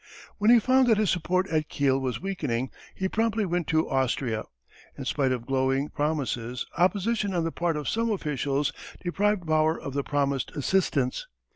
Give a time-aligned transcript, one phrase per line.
[0.39, 4.45] When he found that his support at Kiel was weakening, he promptly went to Austria.
[4.97, 9.93] In spite of glowing promises, opposition on the part of some officials deprived Bauer of
[9.93, 11.27] the promised assistance.